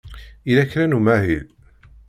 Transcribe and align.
Yella 0.47 0.65
kra 0.71 0.85
n 0.87 0.97
umahil? 0.97 1.47